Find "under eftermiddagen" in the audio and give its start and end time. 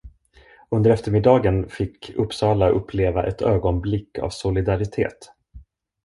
0.69-1.69